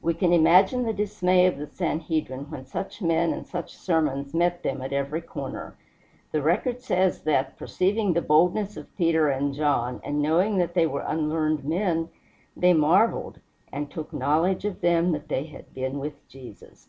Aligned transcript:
We 0.00 0.14
can 0.14 0.32
imagine 0.32 0.84
the 0.84 0.94
dismay 0.94 1.44
of 1.44 1.58
the 1.58 1.66
Sanhedrim 1.66 2.50
when 2.50 2.64
such 2.64 3.02
men 3.02 3.34
and 3.34 3.46
such 3.46 3.76
sermons 3.76 4.32
met 4.32 4.62
them 4.62 4.80
at 4.80 4.94
every 4.94 5.20
corner. 5.20 5.76
The 6.30 6.40
record 6.40 6.80
says 6.80 7.24
that, 7.24 7.58
perceiving 7.58 8.14
the 8.14 8.22
boldness 8.22 8.78
of 8.78 8.96
Peter 8.96 9.28
and 9.28 9.52
John, 9.52 10.00
and 10.04 10.22
knowing 10.22 10.56
that 10.56 10.72
they 10.72 10.86
were 10.86 11.04
unlearned 11.06 11.64
men, 11.64 12.08
they 12.56 12.72
marveled, 12.72 13.40
and 13.70 13.90
took 13.90 14.10
knowledge 14.14 14.64
of 14.64 14.80
them 14.80 15.12
that 15.12 15.28
they 15.28 15.44
had 15.44 15.74
been 15.74 15.98
with 15.98 16.26
Jesus! 16.28 16.88